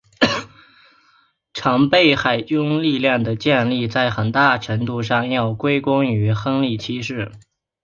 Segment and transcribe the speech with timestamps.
[1.53, 7.31] 常备海军力量的建立在很大程度上要归功于亨利七世。